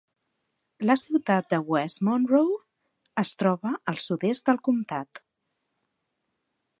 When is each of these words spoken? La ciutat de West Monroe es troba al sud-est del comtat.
La 0.89 0.93
ciutat 1.01 1.51
de 1.53 1.59
West 1.73 2.01
Monroe 2.07 2.57
es 3.25 3.33
troba 3.43 3.75
al 3.93 4.03
sud-est 4.07 4.47
del 4.51 4.59
comtat. 4.69 5.25